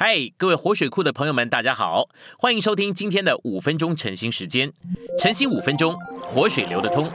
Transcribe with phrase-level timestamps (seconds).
[0.00, 2.08] 嗨，各位活水库的朋友们，大家好，
[2.38, 4.72] 欢迎收听今天的五分钟晨兴时间。
[5.18, 7.10] 晨兴五分钟，活水流得通。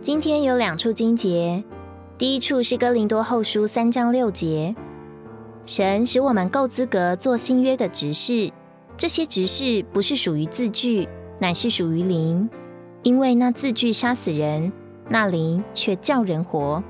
[0.00, 1.64] 今天有两处经节，
[2.16, 4.76] 第一处是哥林多后书三章六节，
[5.66, 8.52] 神使我们够资格做新约的执事，
[8.96, 11.08] 这些执事不是属于字句，
[11.40, 12.48] 乃是属于灵，
[13.02, 14.72] 因为那字句杀死人，
[15.08, 16.80] 那灵却叫人活。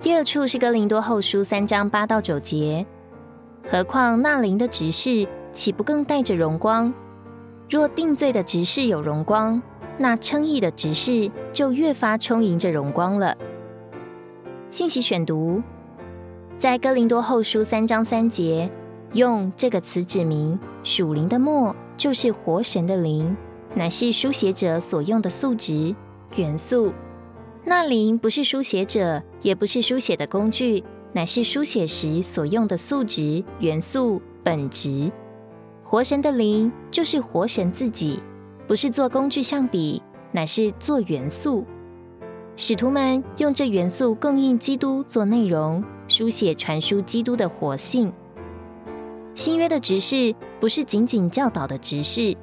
[0.00, 2.86] 第二处是哥林多后书三章八到九节，
[3.68, 6.92] 何况那灵的执事岂不更带着荣光？
[7.68, 9.60] 若定罪的执事有荣光，
[9.98, 13.36] 那称义的执事就越发充盈着荣光了。
[14.70, 15.60] 信息选读，
[16.60, 18.70] 在哥林多后书三章三节，
[19.14, 23.36] 用这个词指明属灵的墨就是活神的灵，
[23.74, 25.92] 乃是书写者所用的素质
[26.36, 26.92] 元素。
[27.70, 30.82] 那灵不是书写者，也不是书写的工具，
[31.12, 35.12] 乃是书写时所用的素质、元素、本质。
[35.84, 38.20] 活神的灵就是活神自己，
[38.66, 40.02] 不是做工具相比，
[40.32, 41.66] 乃是做元素。
[42.56, 48.10] 使徒们用这元素供应基督做内容，书写传输基督的活性。
[49.34, 52.34] 新约的执事不是仅仅教导的执事，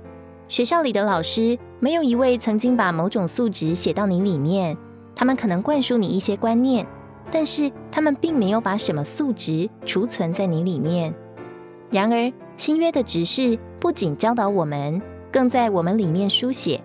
[0.47, 4.77] 学校里的老师没有一位曾经把某种素质写到你里面。
[5.15, 6.85] 他们可能灌输你一些观念，
[7.31, 11.13] 但是他们并没有把什么素质储存在你里面。
[11.89, 16.81] 然而，新约的指示不仅教导我们，更在我们里面书写。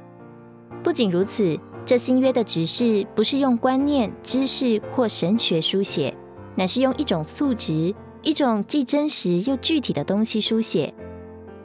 [0.82, 6.14] 不仅如此，这新约的指示不是用观念、知识或神学书写，
[6.54, 10.94] 乃是用一种素质，一种既真实又具体的东西书写。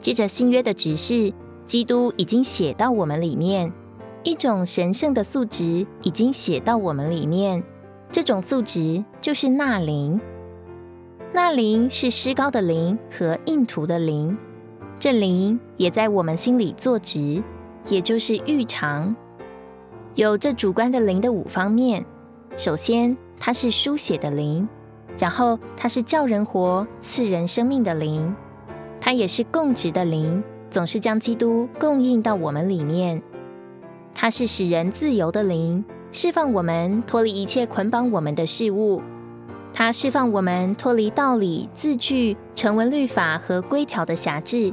[0.00, 1.32] 接着，新约的指示，
[1.66, 3.72] 基督已经写到我们里面。
[4.26, 7.62] 一种神圣的素质已经写到我们里面，
[8.10, 10.20] 这种素质就是纳灵。
[11.32, 14.36] 纳灵是诗高的灵和印图的灵，
[14.98, 17.40] 这灵也在我们心里坐直，
[17.88, 19.14] 也就是预尝。
[20.16, 22.04] 有这主观的灵的五方面：
[22.56, 24.66] 首先，它是书写的灵；
[25.16, 28.34] 然后，它是叫人活、赐人生命的灵；
[29.00, 33.22] 它也是供职的灵，总是将基督供应到我们里面。
[34.18, 39.02] 它是使人自由的灵，释放我们脱离一切捆绑我们的事物。
[39.74, 44.72] 它释放我们脱离道理、字句、成文律法和规条的辖制。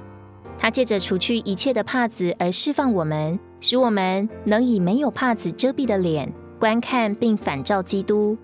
[0.57, 8.37] 它借着除去一切的帕子而释放我们，使我们能以没有帕子遮蔽的脸观看并反照基督。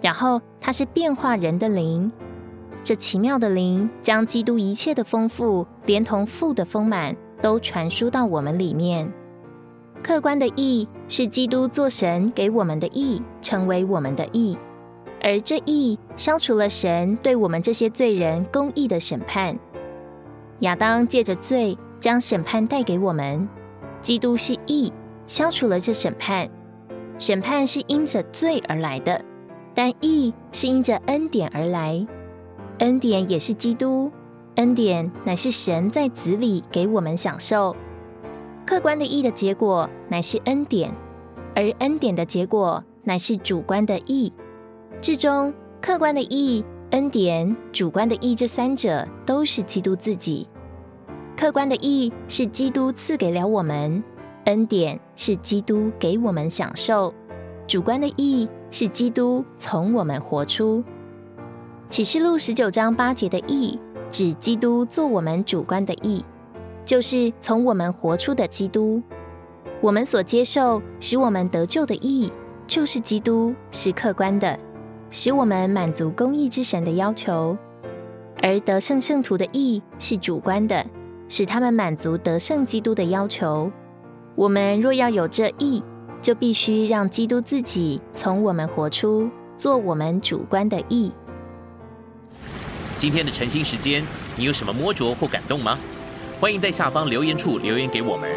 [0.00, 2.10] 然后，它是变化人的灵。
[2.84, 9.12] 这奇妙的灵将基督一切的丰富，连同父的丰满，都传输到我们里面。
[10.04, 14.54] 客观的义是基督做神给我们的义，成为我们的义，
[15.22, 19.58] 而这义消除了神对我们这些罪人公义的审判。
[20.58, 23.48] 亚当借着罪将审判带给我们，
[24.02, 24.92] 基督是义，
[25.26, 26.46] 消除了这审判。
[27.18, 29.18] 审判是因着罪而来的，
[29.72, 32.06] 但义是因着恩典而来。
[32.80, 34.12] 恩典也是基督，
[34.56, 37.74] 恩典乃是神在子里给我们享受。
[38.66, 40.90] 客观的义的结果乃是恩典，
[41.54, 44.32] 而恩典的结果乃是主观的义。
[45.02, 45.52] 至终，
[45.82, 50.48] 客观的义、恩典、主观的义这三者都是基督自己。
[51.36, 54.02] 客观的义是基督赐给了我们，
[54.44, 57.12] 恩典是基督给我们享受，
[57.66, 60.82] 主观的义是基督从我们活出。
[61.90, 63.78] 启示录十九章八节的义，
[64.10, 66.24] 指基督做我们主观的义。
[66.84, 69.02] 就是从我们活出的基督，
[69.80, 72.30] 我们所接受使我们得救的义，
[72.66, 74.58] 就是基督是客观的，
[75.10, 77.56] 使我们满足公义之神的要求；
[78.42, 80.84] 而得胜圣徒的义是主观的，
[81.28, 83.72] 使他们满足得胜基督的要求。
[84.34, 85.82] 我们若要有这义，
[86.20, 91.12] 就必须让基督自己从我们活出，做我们主观的义。
[92.98, 94.04] 今天的晨兴时间，
[94.36, 95.78] 你有什么摸着或感动吗？
[96.40, 98.30] 欢迎在下方留言处留言给我们。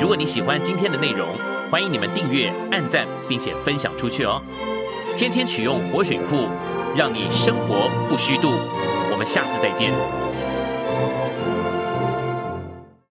[0.00, 1.28] 如果你喜欢今天的内容，
[1.70, 4.42] 欢迎你们订阅、按赞，并且分享出去哦。
[5.16, 6.48] 天天取用活水库，
[6.96, 8.52] 让你生活不虚度。
[9.10, 10.25] 我们下次再见。